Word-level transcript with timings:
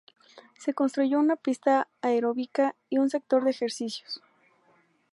Se 0.57 0.73
construyó 0.73 1.19
una 1.19 1.35
pista 1.35 1.87
aeróbica 2.01 2.75
y 2.89 2.97
un 2.97 3.11
sector 3.11 3.43
de 3.43 3.51
ejercicios. 3.51 4.23